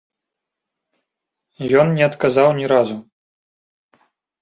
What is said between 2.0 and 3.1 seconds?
не адказаў ні разу.